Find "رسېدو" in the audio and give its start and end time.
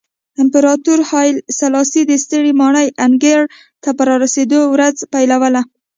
4.23-4.59